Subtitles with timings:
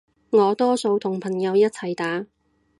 [0.31, 2.25] 我多數同朋友一齊打